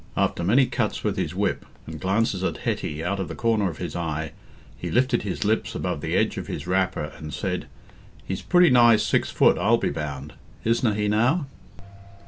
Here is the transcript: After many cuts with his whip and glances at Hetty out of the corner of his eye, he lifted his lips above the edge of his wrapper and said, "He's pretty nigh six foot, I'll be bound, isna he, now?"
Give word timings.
After 0.17 0.43
many 0.43 0.65
cuts 0.65 1.03
with 1.03 1.15
his 1.15 1.35
whip 1.35 1.63
and 1.85 1.99
glances 1.99 2.43
at 2.43 2.57
Hetty 2.57 3.03
out 3.03 3.19
of 3.19 3.27
the 3.27 3.35
corner 3.35 3.69
of 3.69 3.77
his 3.77 3.95
eye, 3.95 4.31
he 4.75 4.89
lifted 4.89 5.21
his 5.21 5.45
lips 5.45 5.75
above 5.75 6.01
the 6.01 6.15
edge 6.15 6.37
of 6.39 6.47
his 6.47 6.65
wrapper 6.65 7.13
and 7.19 7.31
said, 7.31 7.67
"He's 8.25 8.41
pretty 8.41 8.71
nigh 8.71 8.95
six 8.95 9.29
foot, 9.29 9.59
I'll 9.59 9.77
be 9.77 9.91
bound, 9.91 10.33
isna 10.65 10.95
he, 10.95 11.07
now?" 11.07 11.45